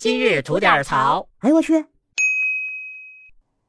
[0.00, 1.28] 今日吐点槽。
[1.40, 1.84] 哎呦我去！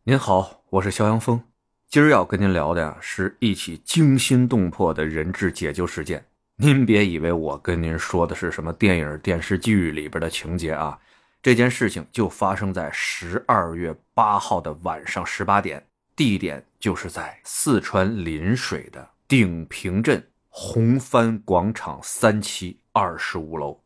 [0.03, 1.43] 您好，我是肖阳峰。
[1.89, 6.25] 今儿要跟您聊的呀，是一起惊心动魄的人质解救事件。
[6.55, 10.97] 您别以为我跟您说的是什么电影、电视剧里边的情节啊，
[11.43, 15.85] 这件事情就发生在十二月八号的晚上十八点，
[16.15, 23.80] 地点就是在四川邻水的鼎平镇红帆广场三期二十五楼。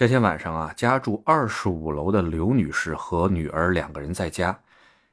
[0.00, 4.58] 这天晚上啊，家住二十五楼的刘女士和女儿两个人在家，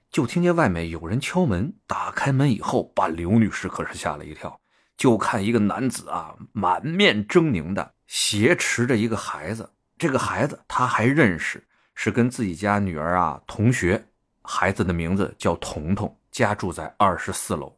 [0.10, 1.74] 就听见外面有人敲门。
[1.86, 4.58] 打开门以后，把刘女士可是吓了一跳。
[4.96, 9.70] 就看一个男子啊，满面狰狞的挟持着一个孩子。
[9.98, 11.62] 这个孩子他还认识，
[11.94, 14.02] 是跟自己家女儿啊同学。
[14.42, 17.78] 孩子的名字叫彤彤，家住在二十四楼。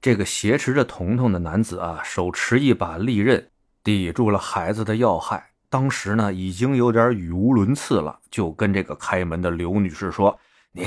[0.00, 3.50] 这个挟持着彤彤的男子啊，手持一把利刃，
[3.82, 5.50] 抵住了孩子的要害。
[5.68, 10.38] 当时呢，已经有点语无伦次了，就跟这个开门的刘女士说
[10.72, 10.86] ：“你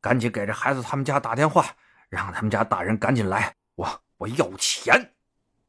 [0.00, 1.66] 赶紧给这孩子他们家打电话，
[2.08, 5.12] 让他们家大人赶紧来，我我要钱。”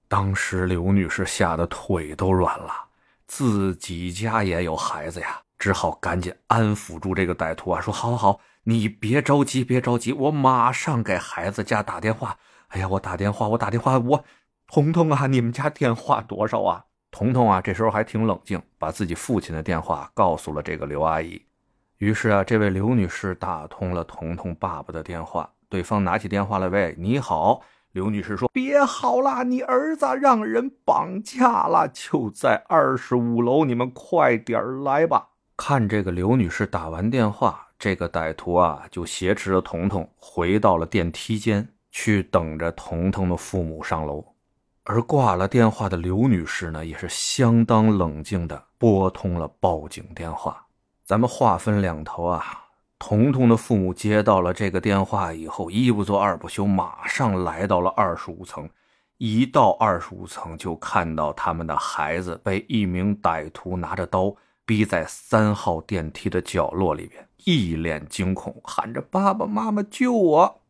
[0.08, 2.74] 当时刘女士吓得腿都软了，
[3.28, 12.38] 自己家也有孩子呀，只好赶紧安抚住这个歹徒啊，说：“好好好，你别着急，别着急，我马上给孩子家打电话。
[12.68, 14.26] 哎呀，我打电话，我打电话，我
[14.68, 21.40] 彤彤啊，你们家电话多少啊？”彤彤啊，这时候还挺冷静，把自己父亲的电话告诉了这个刘阿姨。
[21.98, 25.48] 于是啊，这位刘女士打通了彤彤爸爸的电话。
[25.70, 44.26] 对方拿起电话来：“喂，你好。”刘女士说：“别好了，你儿子让人绑架了，就在二十五楼，你们快点来吧。”看这个刘女士打完电话，这个歹徒啊就挟持着彤彤回到了电梯间，去等着彤彤的父母上楼。
[44.84, 50.66] 而挂了电话的刘女士呢，也是相当冷静的拨通了报警电话。
[51.06, 52.44] 咱们话分两头啊，
[52.98, 58.68] 彤彤的父母接到了这个电话以后，一不做二不休，马上来到了二十五层。
[59.18, 70.61] 一到二十五层，就看到他们的孩子被一名歹徒拿着刀逼在三号电梯的角落里边，一脸惊恐，喊着“爸爸妈妈救我”。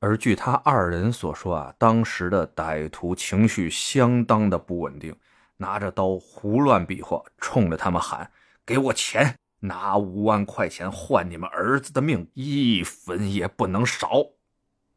[0.00, 5.16] 而据他二人所说啊，当时的歹徒情绪相当的不稳定，
[5.56, 8.30] 拿着刀胡乱比划，冲着他们喊
[8.64, 14.08] ：“给我钱，拿五万块钱换你们儿子的命，一分也不能少。”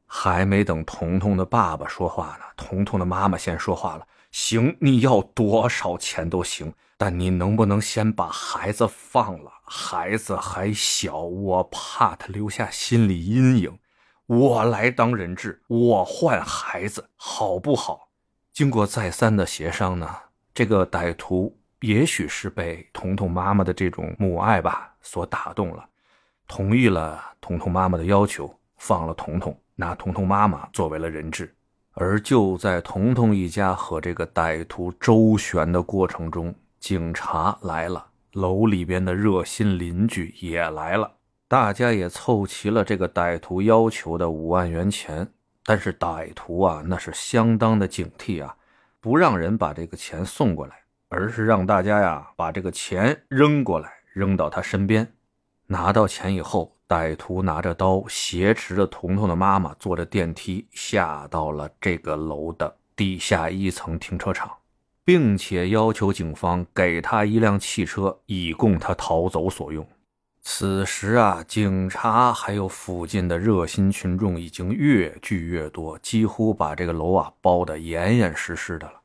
[0.06, 9.51] 还没等彤彤的爸爸说话呢，彤彤的妈妈先说话了：“行，你要多少钱都行，但你能不能先把孩子放了？
[9.66, 13.79] 孩子还小，我怕他留下心理阴影。”
[14.33, 18.07] 我来当人质，我换孩子，好不好？
[18.53, 20.07] 经过再三的协商呢，
[20.53, 25.85] 这个歹徒也许是被彤彤妈妈的这种母爱吧所打动了，
[26.47, 31.53] 同意了彤彤妈妈的要求，放了彤彤，拿彤彤妈妈作为了人质。
[31.91, 41.11] 而就在彤彤一家和这个歹徒周旋的过程中，警察来了，楼里边的热心邻居也来了。
[41.51, 45.28] 大家也凑齐了这个歹徒要求的五万元钱，
[45.66, 48.56] 但是歹徒啊，那是相当的警惕啊，
[49.01, 50.73] 不让人把这个钱送过来，
[51.09, 55.06] 而是让大家呀把这个钱扔过来，扔到他身边。
[55.67, 64.50] 拿到钱以后，歹徒拿着刀挟持着彤彤的妈妈，坐着电梯下到了这个楼的地下一层停车场，
[65.03, 69.85] 并且要求警方给他一辆汽车，以供他逃走所用。
[70.44, 79.02] 此时啊，警察还有附近的热心群众已经越聚越多，几乎把这个楼啊包得严严实实的了。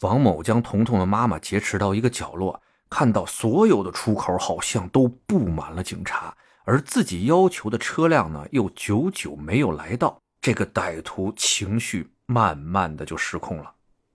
[0.00, 10.18] 王某将彤彤的妈妈劫持到一个角落，看到所有的出口好像都布满了警察，而自己要求的车辆呢又久久没有来到。
[10.40, 13.74] 这个歹徒情绪慢慢的就失控了，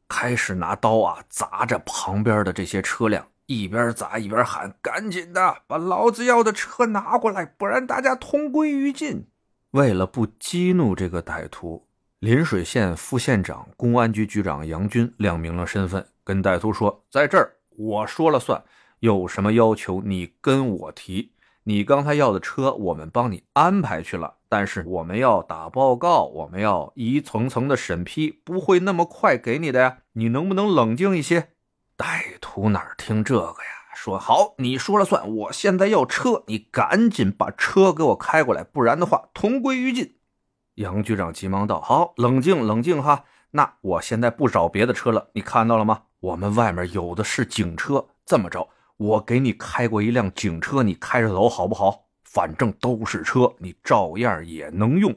[0.09, 3.25] 开始拿刀啊砸着旁边的这些车辆。
[3.47, 9.27] 一边砸一边喊：“赶紧的，把老子要的车拿过来，不然大家同归于尽！”
[9.71, 11.86] 为了不激怒这个歹徒，
[12.19, 18.63] 临水县副县长、公安局局长杨军亮明了身份，跟歹徒说：“在这儿我说了算，
[19.00, 21.33] 有什么要求你跟我提。
[21.65, 29.97] 你刚才要的车，我们帮你安排去了，但是我们要打报告，我们要一层层的审批，不会那么快给你的呀。
[30.13, 31.50] 你能不能冷静一些？”
[31.97, 33.69] 歹徒哪听这个呀？
[33.95, 35.33] 说好，你说了算。
[35.33, 40.15] 我现在要车，你赶紧把车给我开过来，不然的话，同归于尽。
[40.75, 43.24] 杨局长急忙道：“好，冷静，冷静哈。
[43.51, 46.03] 那我现在不找别的车了，你看到了吗？
[46.19, 48.06] 我们外面有的是警车。
[48.25, 52.07] 这么着，我给你开过一辆警车，你开着走好不好？
[52.25, 55.15] 反正都是车，你照样也能用。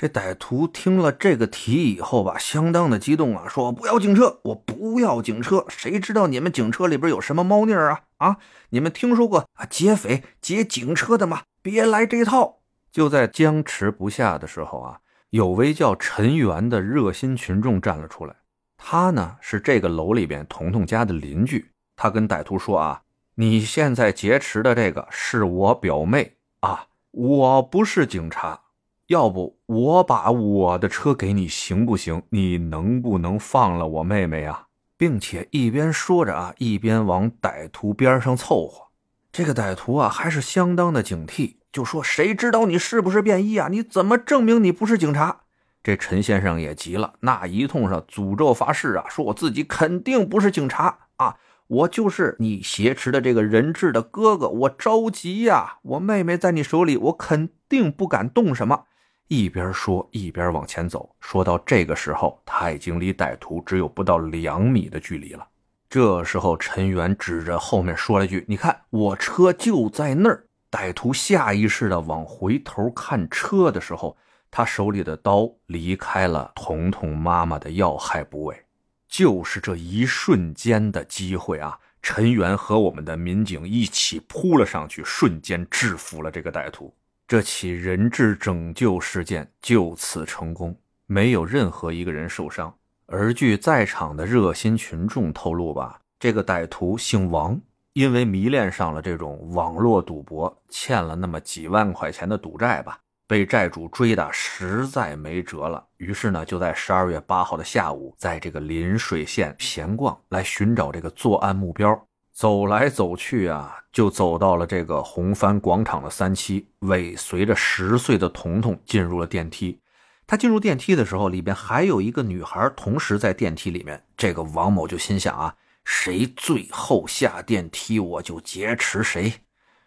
[0.00, 5.64] 这歹徒听了这个提议以后吧，相当的激动啊，说不要警车，我不要警车。
[5.68, 8.02] 谁知道你们警车里边有什么猫腻啊？
[8.18, 8.36] 啊，
[8.68, 11.42] 你们听说过啊劫匪劫警车的吗？
[11.62, 12.58] 别来这套！
[12.92, 15.00] 就在僵持不下的时候啊，
[15.30, 18.36] 有位叫陈元的热心群众站了出来。
[18.76, 21.72] 他呢是这个楼里边彤彤家的邻居。
[21.96, 23.02] 他跟歹徒说啊，
[23.34, 28.60] 你现在劫持的这个是我表妹啊，我不是警察。
[29.08, 32.22] 要不我把我的车给你行不行？
[32.28, 34.66] 你能不能放了我妹妹呀？
[34.98, 38.88] 并且一边说着啊，一边往歹徒边上凑合。
[39.32, 43.68] 这个歹徒啊，还是相当的警惕，就说：“谁知道你是不是便衣啊？
[43.68, 45.40] 你怎么证明你不是警察？”
[45.82, 58.84] 这陈先生也急了，那一通上诅咒发誓啊，说我自己肯定不是警察啊，我就是你挟持的这个人质的哥哥，我着急呀，我妹妹在你手里，我肯定不敢动什么。
[59.28, 65.46] 一边说一边往前走，说到这个时候，他已经离歹徒只有不到两米的距离了。
[65.88, 74.16] 这时候，陈元指着后面说了一句：“你看，我车就在那儿。”歹徒下意识的往回头看车的时候，
[74.50, 78.64] 他手里的刀离开了彤彤妈妈的要害部位。
[79.08, 81.78] 就是这一瞬间的机会啊！
[82.02, 86.94] 陈元和我们的民警一起扑了上去，瞬间制服了这个歹徒。
[87.28, 92.74] 这起人质拯救事件就此成功，没有任何一个人受伤。
[93.04, 97.60] 而据在场的热心群众透露吧，这个歹徒姓王，
[97.92, 105.86] 因为迷恋上了这种网络赌博，欠了那么几万块钱的赌债吧，被债主追打实在没辙了。
[105.98, 112.07] 于是呢，就在十二月八号的下午，在这个临水县闲逛，来寻找这个作案目标。
[112.38, 119.80] 走来走去啊，就走到了这个红帆广场的三期，尾随着十岁的彤彤进入了电梯。
[120.24, 124.00] 他进入电梯的时候，里边还有一个女孩，同时在电梯里面。
[124.16, 125.52] 这个王某就心想啊，
[125.84, 129.32] 谁最后下电梯，我就劫持谁。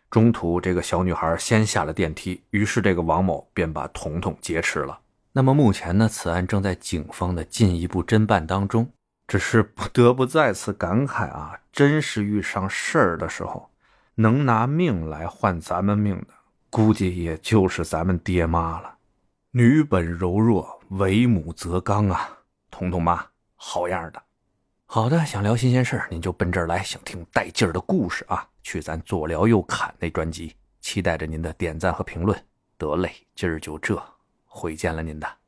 [0.09, 4.99] 中途，这个小女孩先下了电梯，于是这个王某便把彤彤劫持了。
[5.31, 8.91] 那么目前呢，此案正在警方的进一步侦办当中。
[9.31, 13.69] 只是不得不再次感慨啊，真是遇上事儿的时候，
[14.15, 16.27] 能拿命来换咱们命的，
[16.69, 18.97] 估计也就是咱们爹妈了。
[19.51, 22.39] 女本柔弱，为母则刚啊，
[22.69, 23.25] 彤彤妈，
[23.55, 24.21] 好样的！
[24.85, 30.53] 好的，想聊新鲜事儿，您就奔这儿来；想听带劲儿的故事啊，去咱左聊右侃那专辑。
[30.81, 32.37] 期待着您的点赞和评论。
[32.77, 33.97] 得嘞，今儿就这，
[34.43, 35.40] 回见了您的。